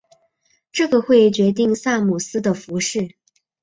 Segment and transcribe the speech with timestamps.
[0.71, 3.13] 这个会决定萨姆斯的服饰。